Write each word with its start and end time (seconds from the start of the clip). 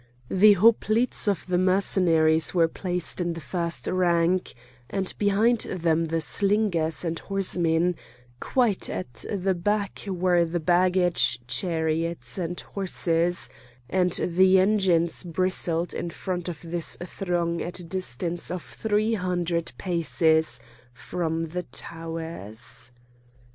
The 0.31 0.53
hoplites 0.53 1.27
of 1.27 1.45
the 1.45 1.59
Mercenaries 1.59 2.55
were 2.55 2.67
placed 2.67 3.21
in 3.21 3.33
the 3.33 3.39
first 3.39 3.85
rank, 3.85 4.55
and 4.89 5.13
behind 5.19 5.59
them 5.69 6.05
the 6.05 6.21
slingers 6.21 7.05
and 7.05 7.19
horsemen; 7.19 7.95
quite 8.39 8.89
at 8.89 9.25
the 9.31 9.53
back 9.53 10.03
were 10.07 10.43
the 10.43 10.59
baggage, 10.59 11.39
chariots, 11.45 12.39
and 12.39 12.59
horses; 12.59 13.51
and 13.91 14.13
the 14.13 14.57
engines 14.57 15.23
bristled 15.23 15.93
in 15.93 16.09
front 16.09 16.49
of 16.49 16.63
this 16.63 16.97
throng 17.05 17.61
at 17.61 17.77
a 17.77 17.85
distance 17.85 18.49
of 18.49 18.63
three 18.63 19.13
hundred 19.13 19.71
paces 19.77 20.59
from 20.93 21.43
the 21.43 21.61
towers. 21.61 22.91